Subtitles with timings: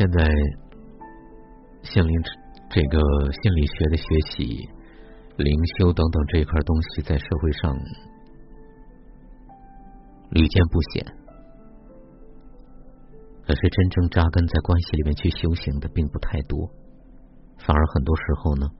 [0.00, 0.24] 现在
[1.82, 2.22] 心灵
[2.70, 2.98] 这个
[3.42, 4.66] 心理学的学习、
[5.36, 7.76] 灵修等等这一块东西，在社会上
[10.30, 11.04] 屡见不鲜，
[13.42, 16.70] 可是真正扎根在关系里面去修行的并不太多，
[17.58, 18.70] 反而很多时候呢，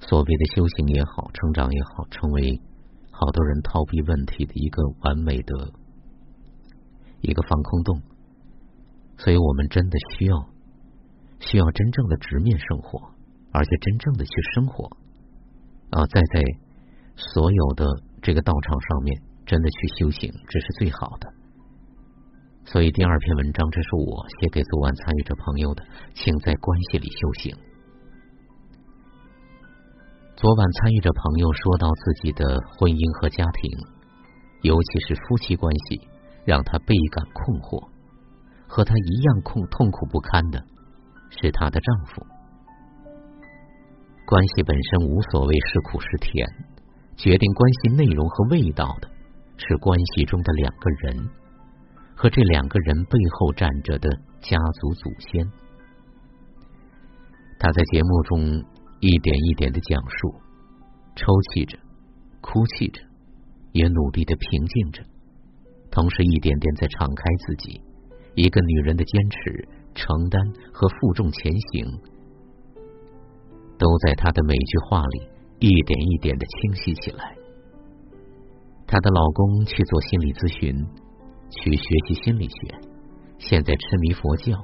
[0.00, 2.60] 所谓的修行也好，成长也好，成为
[3.12, 5.72] 好多人逃避问题的一个完美的
[7.20, 8.02] 一个防空洞。
[9.22, 10.48] 所以我们真的需要，
[11.40, 12.98] 需要真正的直面生活，
[13.52, 14.96] 而且真正的去生活
[15.90, 16.40] 啊，在在
[17.16, 17.84] 所有的
[18.22, 21.30] 这个道场上面，真的去修行，这是最好的。
[22.64, 25.84] 所以第二篇文章，这是我写给昨晚参与者朋友的，
[26.14, 27.54] 请在关系里修行。
[30.34, 33.70] 昨晚参与者朋友说到自己的婚姻和家庭，
[34.62, 36.08] 尤其是夫妻关系，
[36.46, 37.90] 让他倍感困惑。
[38.70, 40.62] 和她一样痛痛苦不堪的
[41.28, 42.24] 是她的丈夫。
[44.24, 46.46] 关系本身无所谓是苦是甜，
[47.16, 49.10] 决定关系内容和味道的
[49.56, 51.28] 是关系中的两个人
[52.14, 54.08] 和这两个人背后站着的
[54.40, 55.44] 家族祖先。
[57.58, 58.40] 他在节目中
[59.00, 60.32] 一点一点的讲述，
[61.16, 61.76] 抽泣着，
[62.40, 63.02] 哭泣着，
[63.72, 65.02] 也努力的平静着，
[65.90, 67.82] 同时一点点在敞开自己。
[68.42, 70.40] 一个女人的坚持、承担
[70.72, 71.84] 和负重前行，
[73.76, 77.36] 都在她的每句话里一点一点的清晰起来。
[78.86, 80.74] 她的老公去做心理咨询，
[81.50, 82.74] 去学习心理学，
[83.38, 84.56] 现在痴迷佛教，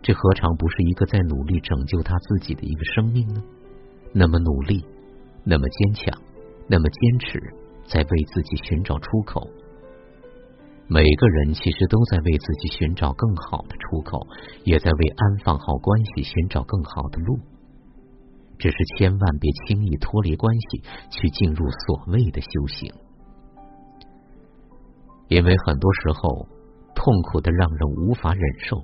[0.00, 3.42] 这何尝不是一个在努力拯救他自己的一个生命呢？
[4.14, 4.82] 那么努力，
[5.44, 6.22] 那么坚强，
[6.66, 7.38] 那么坚持，
[7.86, 9.46] 在为自己寻找出口。
[10.92, 14.26] 每个人其实都在为自己寻找更好的出口，
[14.64, 17.38] 也在为安放好关系寻找更好的路。
[18.58, 22.92] 只是千万别轻易脱离关系去进入所谓的修行，
[25.28, 26.48] 因为很多时候
[26.96, 28.82] 痛苦的让人无法忍受。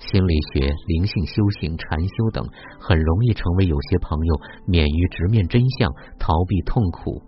[0.00, 2.44] 心理学、灵性修行、禅修等，
[2.80, 7.22] 很容易成为有些朋友免于直面真相、逃避痛苦、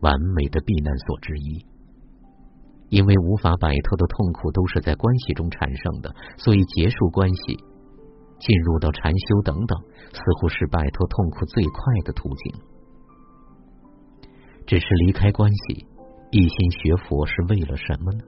[0.00, 1.64] 完美的避难所之一。
[2.88, 7.56] 因为无法摆脱的痛苦都是在关系中产生的，所以结束关系、
[8.38, 9.78] 进入到禅修等等，
[10.12, 12.54] 似乎是摆脱痛苦最快的途径。
[14.66, 15.86] 只是离开关系，
[16.30, 18.20] 一心学佛是为了什么呢？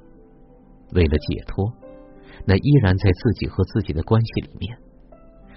[0.93, 1.73] 为了解脱，
[2.45, 4.77] 那依然在自己和自己的关系里面。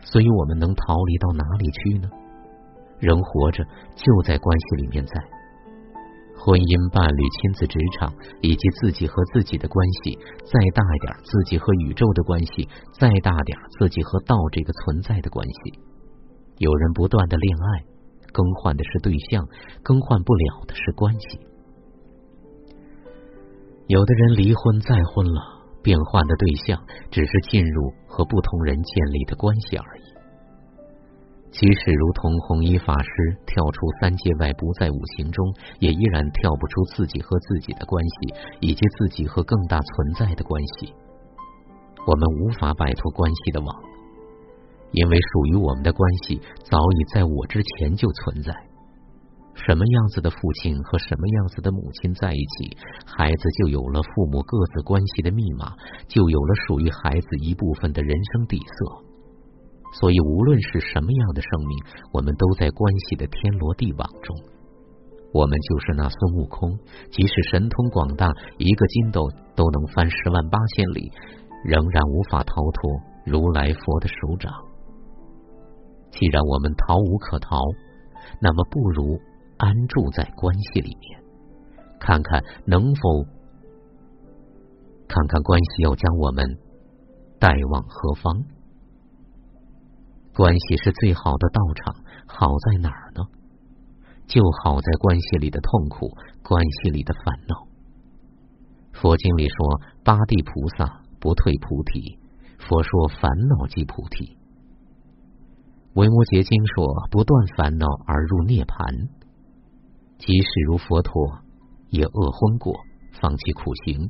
[0.03, 2.09] 所以我们能逃离到哪里去呢？
[2.99, 3.63] 人活着
[3.95, 5.40] 就在关系里面，在。
[6.41, 8.09] 婚姻、伴侣、亲子、职场，
[8.41, 12.65] 以及自己和自己的关系，再大一点，自己和宇宙的关系，
[12.97, 15.77] 再大点，自己和道这个存在的关系。
[16.57, 17.85] 有人不断的恋爱，
[18.33, 19.45] 更换的是对象，
[19.83, 21.45] 更换不了的是关系。
[23.85, 25.41] 有的人离婚再婚了，
[25.83, 26.81] 变换的对象
[27.11, 30.10] 只是进入和不同人建立的关系而已。
[31.51, 40.93] 即使如同红衣法师跳出三界外，不在五行中，也依然跳不出自己和自己的关系，以及自己和更大存在的关系。
[42.07, 43.67] 我们无法摆脱关系的网，
[44.91, 48.51] 因为属于我们的关系早已在我之前就存在。
[49.53, 55.75] 什么样子的父亲和什么样子的母亲在一起，孩子就有了父母各自关系的密码，
[56.07, 59.10] 就有了属于孩子一部分的人生底色。
[59.93, 61.77] 所以，无论是什么样的生命，
[62.13, 64.35] 我们都在关系的天罗地网中。
[65.33, 66.77] 我们就是那孙悟空，
[67.09, 71.11] 即使神通广大，一个筋斗都能翻十万八千里，
[71.63, 72.91] 仍然无法逃脱
[73.25, 74.51] 如来佛的手掌。
[76.11, 77.57] 既然我们逃无可逃，
[78.41, 79.19] 那么不如
[79.57, 81.23] 安住在关系里面，
[81.99, 83.23] 看看能否，
[85.07, 86.45] 看看关系要将我们
[87.39, 88.43] 带往何方。
[90.33, 91.95] 关系是最好的道场，
[92.25, 93.27] 好在哪儿呢？
[94.27, 97.67] 就好在关系里的痛苦，关系里的烦恼。
[98.93, 102.17] 佛经里说，八地菩萨不退菩提，
[102.59, 104.37] 佛说烦恼即菩提。
[105.95, 108.79] 维摩诘经说，不断烦恼而入涅盘。
[110.17, 111.39] 即使如佛陀，
[111.89, 112.79] 也饿昏过，
[113.19, 114.09] 放弃苦行，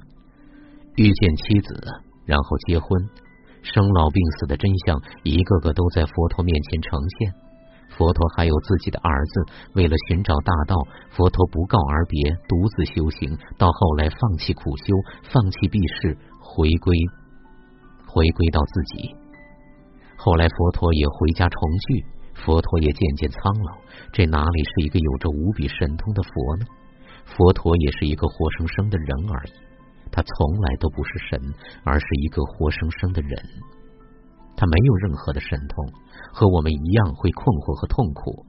[0.97, 1.73] 遇见妻子，
[2.25, 3.09] 然后结婚。
[3.61, 7.33] 生老病死的真相，一个个都在佛陀面前呈现。
[7.89, 10.75] 佛陀还有自己的儿子，为了寻找大道，
[11.09, 13.37] 佛陀不告而别，独自修行。
[13.57, 16.95] 到后来，放弃苦修，放弃避世，回归
[18.07, 19.15] 回归到自己。
[20.15, 23.77] 后来佛陀也回家重聚，佛陀也渐渐苍老，
[24.13, 26.65] 这哪里是一个有着无比神通的佛呢？
[27.25, 29.51] 佛陀也是一个活生生的人而已，
[30.11, 31.39] 他从来都不是神，
[31.83, 33.31] 而是一个活生生的人。
[34.57, 35.87] 他没有任何的神通，
[36.33, 38.45] 和我们一样会困惑和痛苦。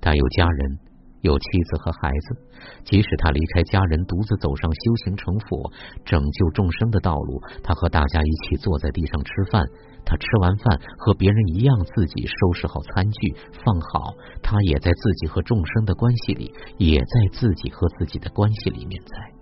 [0.00, 0.78] 他有家人，
[1.22, 2.36] 有妻子和孩子。
[2.84, 5.70] 即使他离开家人，独自走上修行成佛、
[6.04, 9.64] 拯救众生的道路，他和大家一起坐在地上吃饭。
[10.04, 13.34] 他吃完饭和别人一样，自己收拾好餐具
[13.64, 14.12] 放好。
[14.42, 19.39] 他也在自己和众生的关系里，也在自己和自己的关系里面在。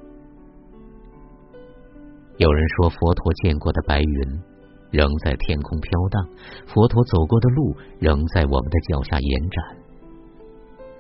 [2.38, 4.40] 有人说，佛陀见过的白云
[4.90, 6.28] 仍在天空飘荡，
[6.66, 9.76] 佛陀走过的路仍在我们的脚下延展。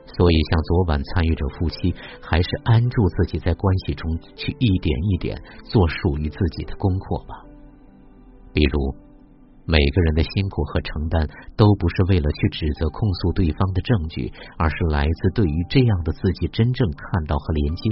[0.06, 7.44] 所以，像昨晚参与者夫妻，还是安住自己在关系中，去一点一点做属于自己的功课吧。
[8.52, 8.94] 比如。
[9.70, 17.90] 每个人的辛苦和承担，都不是为了去指责、控诉对方的证据，而是来自对于这样的自己真正看到和连接，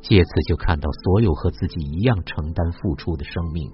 [0.00, 3.70] 借此就看到所有和自己一样承担付出的生命，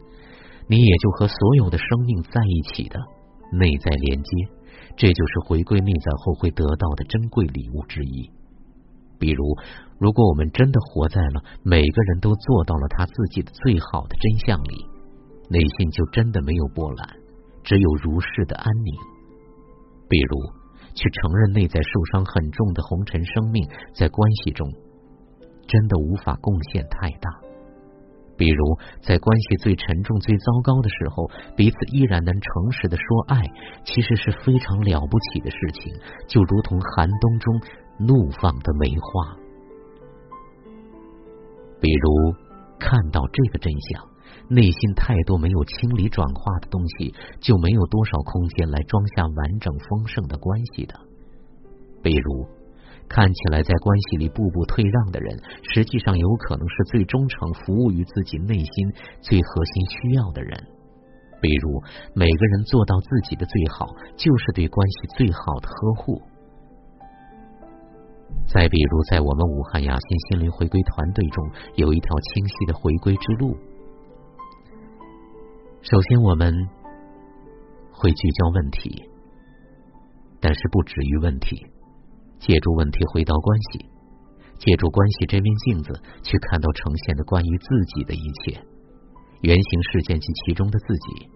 [0.68, 2.98] 你也就和所有的生命在一起的
[3.52, 4.30] 内在连接，
[4.96, 8.30] 这就是回归内在后会得到的珍贵礼物之一。
[9.18, 9.56] 比如，
[9.98, 14.86] 如果我们真的活在了每个人都做到了他自己的最好的真相里，
[15.50, 17.16] 内心就真的没有波澜。
[17.64, 18.94] 只有如是的安宁。
[20.08, 20.38] 比如，
[20.94, 24.70] 去承认内在受伤很重的红尘生命，在关系中
[25.68, 27.30] 真的无法贡献太大。
[28.36, 33.42] 比如，在关系最沉重、最糟糕的时候，彼此依然能诚实的说爱，
[33.84, 35.92] 其实是非常了不起的事情，
[36.26, 37.60] 就如同寒冬中
[37.98, 39.36] 怒放的梅花。
[41.80, 42.34] 比如，
[42.78, 44.08] 看到这个真相。
[44.50, 50.94] 内心太多没有清理转化的东西，就没有多少空间来装下完整丰盛的关系的。
[52.02, 52.46] 比如，
[53.08, 60.62] 看起来在关系里步步退让的人，实际上有可能是最忠诚、服务于自己内心最核心需要的人。
[61.40, 61.82] 比如，
[62.14, 66.20] 每个人做到自己的最好，就是对关系最好的呵护。
[68.46, 73.56] 再比如，在我们武汉雅欣心灵回归团队中，有一条清晰的回归之路。
[75.80, 76.52] 首先，我们
[77.92, 79.08] 会聚焦问题，
[80.40, 81.66] 但是不止于问题。
[82.40, 83.84] 借助问题回到关系，
[84.58, 85.92] 借助关系这面镜子
[86.22, 88.60] 去看到呈现的关于自己的一切，
[89.42, 91.30] 原型事件及其中的自己，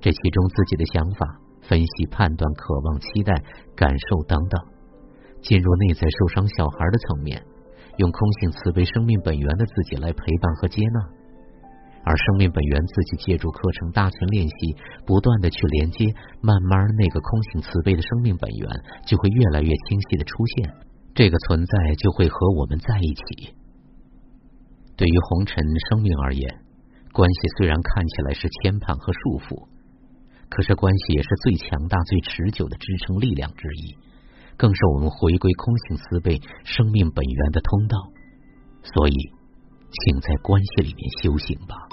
[0.00, 1.26] 这其中自己的想法、
[1.60, 3.34] 分析、判断、渴望、期待、
[3.74, 4.60] 感受等等，
[5.42, 7.42] 进入内在受伤小孩的层面，
[7.98, 11.21] 用空性慈悲生命本源的自己来陪伴和接纳。
[12.04, 14.76] 而生命本源自己借助课程大群练习，
[15.06, 16.06] 不断的去连接，
[16.40, 18.68] 慢慢那个空性慈悲的生命本源
[19.06, 20.74] 就会越来越清晰的出现，
[21.14, 23.54] 这个存在就会和我们在一起。
[24.96, 25.56] 对于红尘
[25.90, 26.58] 生命而言，
[27.12, 29.68] 关系虽然看起来是牵绊和束缚，
[30.48, 33.96] 可是关系也是最强大、最持久的支撑力量之一，
[34.56, 37.96] 更是我们回归空性慈悲生命本源的通道。
[38.82, 39.14] 所以，
[40.04, 41.91] 请在关系里面修行吧。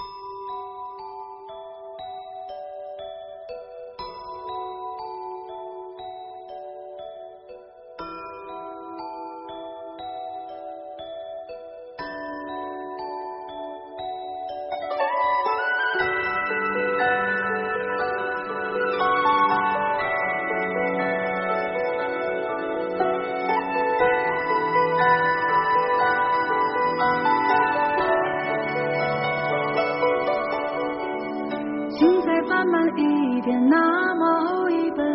[32.00, 33.76] 请再放慢一点那
[34.14, 35.06] 么一本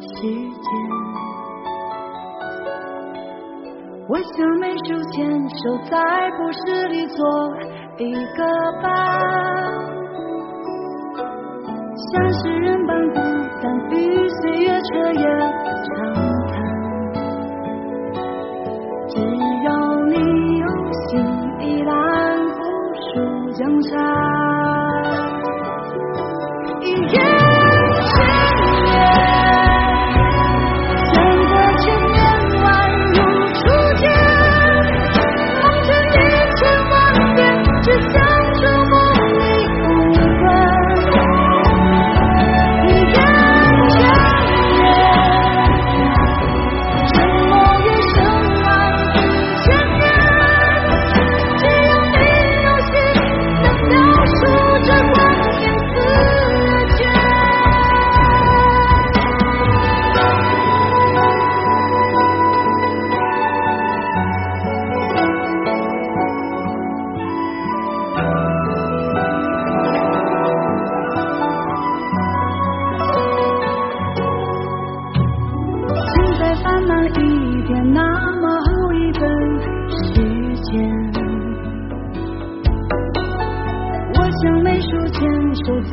[0.00, 0.66] 时间，
[4.08, 7.54] 我想每书牵手在故事里做
[7.98, 8.42] 一个
[8.82, 8.90] 伴，
[12.14, 13.20] 像是人般孤
[13.62, 15.28] 单与岁月彻夜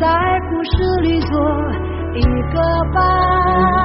[0.03, 0.09] 在
[0.49, 1.39] 故事里做
[2.13, 2.59] 一个
[2.93, 3.82] 伴。